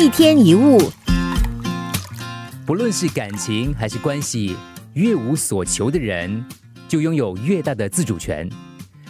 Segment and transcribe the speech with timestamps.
[0.00, 0.78] 一天一物，
[2.64, 4.54] 不论是感情还是关系，
[4.94, 6.44] 越无所求的人，
[6.86, 8.48] 就拥有越大的自主权。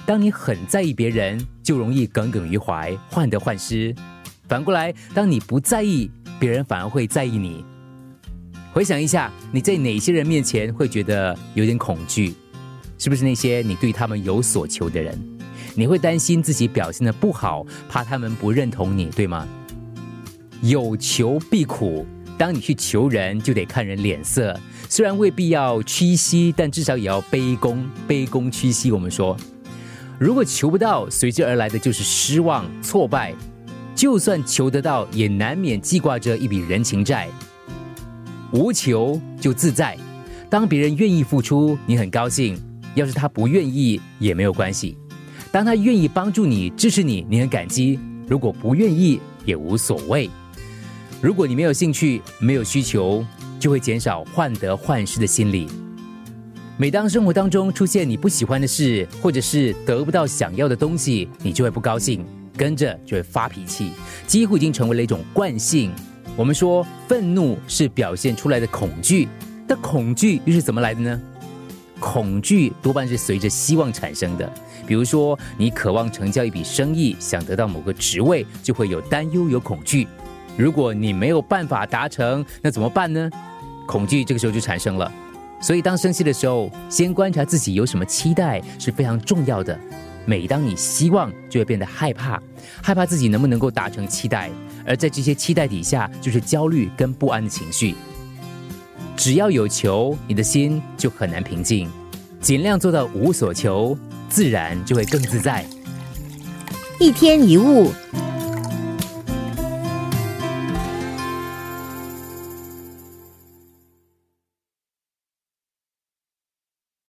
[0.06, 3.94] 当你很在意别人，就容易耿耿于怀、患得患失。
[4.48, 7.62] 反过来，当你不在意，别人反而会在意你。
[8.72, 12.34] 回想一下，你在哪些人面前会觉得有点恐惧？
[12.96, 15.22] 是不是那些你对他们有所求的人？
[15.74, 19.46] 你会担心自己表现的不好，怕他们不认同你，对吗？
[20.62, 22.04] 有求必苦，
[22.36, 24.58] 当你去求人，就得看人脸色。
[24.88, 28.90] 虽然未必要屈膝，但至少也要卑躬，卑躬屈膝。
[28.90, 29.36] 我们说，
[30.18, 33.34] 如果求不到，随之而来的就是失望、挫败。
[33.94, 37.28] 就算求得到，也难免记挂着一笔人情债。
[38.52, 39.96] 无求就自在，
[40.48, 42.56] 当别人愿意付出，你很高兴；
[42.94, 44.96] 要是他不愿意，也没有关系。
[45.52, 50.30] 当他愿意帮助你、支持你，你很感激；如果不愿意，也无所谓。
[51.20, 53.24] 如果你没有兴趣、没有需求，
[53.58, 55.66] 就会减少患得患失的心理。
[56.76, 62.24] 每当生活当中出现你不喜欢的事，或者是得不到想要的东西，你就会不高兴，
[62.56, 63.90] 跟着就会发脾气，
[64.28, 65.90] 几乎已经成为了一种惯性。
[66.36, 69.26] 我们说，愤怒是表现出来的恐惧，
[69.66, 71.20] 但恐惧又是怎么来的呢？
[71.98, 74.48] 恐惧多半是随着希望产生的。
[74.86, 80.06] 比如说，你渴望成交一笔生意，想得到某个职位，就会有担忧、有恐惧。
[80.58, 83.30] 如果你没有办法达成，那怎么办呢？
[83.86, 85.10] 恐惧这个时候就产生了。
[85.60, 89.78] 所以，当生气的时候，先观察自己有什么期待是非常重要的。
[90.26, 92.42] 每当你希望，就会变得害怕，
[92.82, 94.50] 害怕自己能不能够达成期待，
[94.84, 97.94] 而在这些期待底下，就是焦虑跟不安的情绪。
[99.16, 101.88] 只要有求，你的心就很难平静。
[102.40, 103.96] 尽量做到无所求，
[104.28, 105.64] 自然就会更自在。
[106.98, 107.92] 一天一物。